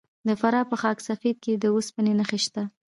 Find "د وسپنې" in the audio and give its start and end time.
1.57-2.13